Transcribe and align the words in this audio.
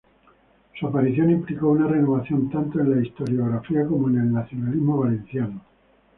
Su 0.79 0.87
aparición 0.87 1.29
implicó 1.29 1.69
una 1.69 1.85
renovación 1.85 2.49
tanto 2.49 2.79
en 2.79 2.89
la 2.89 3.05
historiografía 3.05 3.85
como 3.85 4.09
en 4.09 4.17
el 4.17 4.33
nacionalismo 4.33 4.97
valenciano. 4.97 5.61